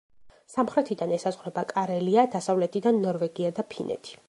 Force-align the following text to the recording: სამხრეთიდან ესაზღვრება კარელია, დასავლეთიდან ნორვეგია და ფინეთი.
სამხრეთიდან 0.53 1.13
ესაზღვრება 1.17 1.65
კარელია, 1.73 2.25
დასავლეთიდან 2.37 3.01
ნორვეგია 3.07 3.55
და 3.61 3.71
ფინეთი. 3.75 4.19